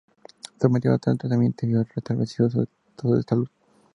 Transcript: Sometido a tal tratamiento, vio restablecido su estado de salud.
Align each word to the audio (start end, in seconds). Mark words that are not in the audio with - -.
Sometido 0.59 0.95
a 0.95 0.97
tal 0.97 1.19
tratamiento, 1.19 1.67
vio 1.67 1.83
restablecido 1.83 2.49
su 2.49 2.63
estado 2.63 3.17
de 3.17 3.21
salud. 3.21 3.47